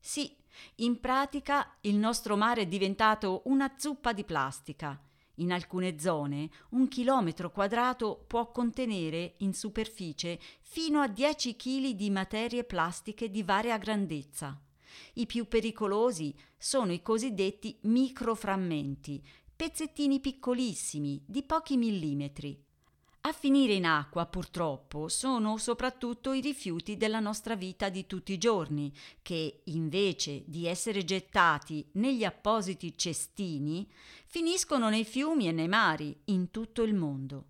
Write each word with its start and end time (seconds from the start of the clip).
Sì, 0.00 0.34
in 0.76 1.00
pratica 1.00 1.76
il 1.82 1.96
nostro 1.96 2.36
mare 2.36 2.62
è 2.62 2.66
diventato 2.66 3.42
una 3.44 3.74
zuppa 3.76 4.12
di 4.12 4.24
plastica 4.24 5.00
in 5.38 5.52
alcune 5.52 5.98
zone 5.98 6.50
un 6.70 6.88
chilometro 6.88 7.50
quadrato 7.50 8.24
può 8.26 8.50
contenere 8.50 9.34
in 9.38 9.54
superficie 9.54 10.38
fino 10.60 11.00
a 11.00 11.08
10 11.08 11.56
kg 11.56 11.90
di 11.90 12.10
materie 12.10 12.64
plastiche 12.64 13.30
di 13.30 13.42
varia 13.42 13.78
grandezza. 13.78 14.60
I 15.14 15.26
più 15.26 15.48
pericolosi 15.48 16.34
sono 16.56 16.92
i 16.92 17.02
cosiddetti 17.02 17.78
microframmenti, 17.82 19.22
pezzettini 19.54 20.20
piccolissimi 20.20 21.22
di 21.26 21.42
pochi 21.42 21.76
millimetri. 21.76 22.62
A 23.22 23.32
finire 23.32 23.74
in 23.74 23.84
acqua, 23.84 24.26
purtroppo, 24.26 25.08
sono 25.08 25.58
soprattutto 25.58 26.32
i 26.32 26.40
rifiuti 26.40 26.96
della 26.96 27.20
nostra 27.20 27.56
vita 27.56 27.88
di 27.88 28.06
tutti 28.06 28.32
i 28.32 28.38
giorni, 28.38 28.92
che 29.20 29.62
invece 29.64 30.44
di 30.46 30.66
essere 30.66 31.04
gettati 31.04 31.86
negli 31.92 32.24
appositi 32.24 32.96
cestini, 32.96 33.86
finiscono 34.24 34.88
nei 34.88 35.04
fiumi 35.04 35.48
e 35.48 35.52
nei 35.52 35.68
mari 35.68 36.16
in 36.26 36.50
tutto 36.50 36.82
il 36.82 36.94
mondo. 36.94 37.44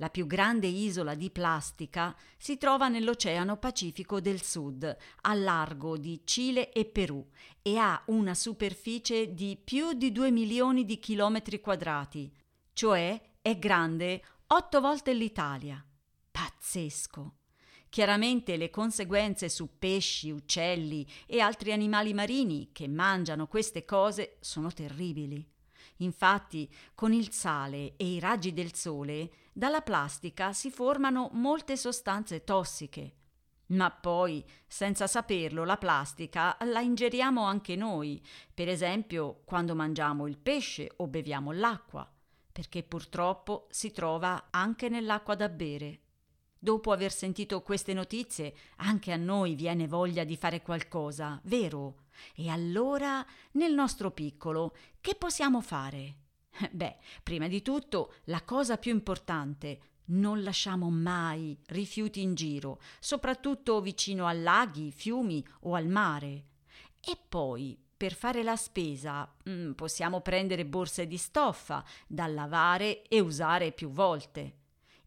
La 0.00 0.10
più 0.10 0.26
grande 0.26 0.68
isola 0.68 1.14
di 1.14 1.28
plastica 1.28 2.16
si 2.36 2.56
trova 2.56 2.86
nell'Oceano 2.86 3.56
Pacifico 3.56 4.20
del 4.20 4.40
Sud, 4.42 4.96
a 5.22 5.34
largo 5.34 5.96
di 5.96 6.20
Cile 6.24 6.70
e 6.72 6.84
Perù, 6.84 7.26
e 7.62 7.76
ha 7.78 8.00
una 8.06 8.34
superficie 8.34 9.34
di 9.34 9.60
più 9.62 9.94
di 9.94 10.12
2 10.12 10.30
milioni 10.30 10.84
di 10.84 11.00
chilometri 11.00 11.60
quadrati, 11.60 12.32
cioè 12.74 13.20
è 13.42 13.58
grande 13.58 14.22
otto 14.46 14.80
volte 14.80 15.12
l'Italia. 15.12 15.84
Pazzesco! 16.30 17.34
Chiaramente 17.88 18.56
le 18.56 18.70
conseguenze 18.70 19.48
su 19.48 19.78
pesci, 19.80 20.30
uccelli 20.30 21.04
e 21.26 21.40
altri 21.40 21.72
animali 21.72 22.14
marini 22.14 22.70
che 22.70 22.86
mangiano 22.86 23.48
queste 23.48 23.84
cose 23.84 24.36
sono 24.40 24.70
terribili. 24.70 25.44
Infatti, 25.96 26.72
con 26.94 27.12
il 27.12 27.32
sale 27.32 27.94
e 27.96 28.06
i 28.06 28.20
raggi 28.20 28.52
del 28.52 28.74
sole, 28.74 29.30
dalla 29.52 29.80
plastica 29.80 30.52
si 30.52 30.70
formano 30.70 31.30
molte 31.32 31.76
sostanze 31.76 32.44
tossiche. 32.44 33.14
Ma 33.68 33.90
poi, 33.90 34.44
senza 34.66 35.06
saperlo, 35.06 35.64
la 35.64 35.76
plastica 35.76 36.56
la 36.64 36.80
ingeriamo 36.80 37.44
anche 37.44 37.76
noi, 37.76 38.22
per 38.54 38.68
esempio 38.68 39.42
quando 39.44 39.74
mangiamo 39.74 40.26
il 40.26 40.38
pesce 40.38 40.90
o 40.96 41.06
beviamo 41.06 41.52
l'acqua 41.52 42.10
perché 42.58 42.82
purtroppo 42.82 43.68
si 43.70 43.92
trova 43.92 44.48
anche 44.50 44.88
nell'acqua 44.88 45.36
da 45.36 45.48
bere. 45.48 46.00
Dopo 46.58 46.90
aver 46.90 47.12
sentito 47.12 47.62
queste 47.62 47.92
notizie, 47.92 48.52
anche 48.78 49.12
a 49.12 49.16
noi 49.16 49.54
viene 49.54 49.86
voglia 49.86 50.24
di 50.24 50.36
fare 50.36 50.60
qualcosa, 50.60 51.40
vero? 51.44 52.06
E 52.34 52.48
allora, 52.48 53.24
nel 53.52 53.72
nostro 53.72 54.10
piccolo, 54.10 54.74
che 55.00 55.14
possiamo 55.14 55.60
fare? 55.60 56.16
Beh, 56.70 56.96
prima 57.22 57.48
di 57.48 57.62
tutto, 57.62 58.14
la 58.24 58.42
cosa 58.42 58.76
più 58.76 58.92
importante, 58.92 59.80
non 60.06 60.42
lasciamo 60.42 60.90
mai 60.90 61.58
rifiuti 61.66 62.22
in 62.22 62.34
giro, 62.34 62.80
soprattutto 62.98 63.80
vicino 63.80 64.26
a 64.26 64.32
laghi, 64.32 64.90
fiumi 64.90 65.44
o 65.60 65.74
al 65.74 65.86
mare. 65.86 66.44
E 67.00 67.16
poi, 67.28 67.78
per 67.96 68.14
fare 68.14 68.42
la 68.42 68.56
spesa 68.56 69.30
mm, 69.48 69.72
possiamo 69.72 70.20
prendere 70.20 70.64
borse 70.64 71.06
di 71.06 71.16
stoffa 71.16 71.84
da 72.06 72.26
lavare 72.26 73.02
e 73.02 73.20
usare 73.20 73.72
più 73.72 73.90
volte. 73.90 74.54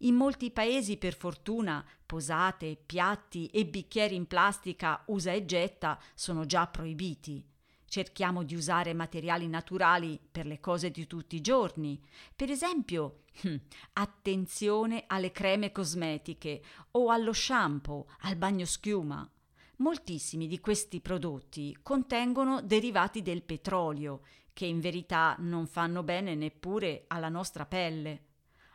In 0.03 0.15
molti 0.15 0.49
paesi, 0.49 0.97
per 0.97 1.13
fortuna, 1.13 1.85
posate, 2.05 2.75
piatti 2.83 3.45
e 3.47 3.67
bicchieri 3.67 4.15
in 4.15 4.25
plastica 4.25 5.03
usa 5.07 5.31
e 5.31 5.45
getta 5.45 5.99
sono 6.15 6.45
già 6.45 6.65
proibiti. 6.65 7.45
Cerchiamo 7.85 8.43
di 8.43 8.55
usare 8.55 8.93
materiali 8.93 9.47
naturali 9.47 10.19
per 10.31 10.47
le 10.47 10.59
cose 10.59 10.89
di 10.89 11.05
tutti 11.05 11.35
i 11.35 11.41
giorni. 11.41 12.01
Per 12.35 12.49
esempio, 12.49 13.23
hm, 13.41 13.55
attenzione 13.93 15.03
alle 15.05 15.31
creme 15.31 15.71
cosmetiche 15.71 16.63
o 16.91 17.09
allo 17.09 17.33
shampoo, 17.33 18.07
al 18.21 18.37
bagno 18.37 18.65
schiuma. 18.65 19.29
Moltissimi 19.77 20.47
di 20.47 20.59
questi 20.59 20.99
prodotti 20.99 21.77
contengono 21.83 22.61
derivati 22.61 23.21
del 23.21 23.43
petrolio, 23.43 24.21
che 24.53 24.65
in 24.65 24.79
verità 24.79 25.35
non 25.39 25.67
fanno 25.67 26.01
bene 26.01 26.33
neppure 26.33 27.03
alla 27.07 27.29
nostra 27.29 27.65
pelle. 27.65 28.29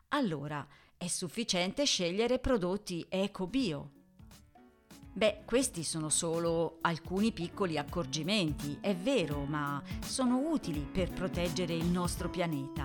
Allora 0.08 0.66
è 0.98 1.06
sufficiente 1.08 1.84
scegliere 1.84 2.38
prodotti 2.38 3.04
eco-bio. 3.08 3.90
Beh, 5.12 5.42
questi 5.46 5.82
sono 5.82 6.10
solo 6.10 6.78
alcuni 6.82 7.32
piccoli 7.32 7.78
accorgimenti, 7.78 8.78
è 8.82 8.94
vero, 8.94 9.44
ma 9.44 9.82
sono 10.00 10.50
utili 10.50 10.80
per 10.80 11.10
proteggere 11.10 11.74
il 11.74 11.86
nostro 11.86 12.28
pianeta. 12.28 12.84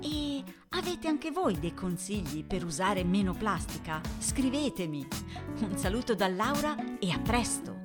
E 0.00 0.42
avete 0.70 1.08
anche 1.08 1.30
voi 1.30 1.58
dei 1.58 1.74
consigli 1.74 2.44
per 2.44 2.64
usare 2.64 3.04
meno 3.04 3.34
plastica? 3.34 4.00
Scrivetemi! 4.18 5.06
Un 5.60 5.76
saluto 5.76 6.14
da 6.14 6.28
Laura 6.28 6.98
e 6.98 7.10
a 7.10 7.18
presto! 7.18 7.77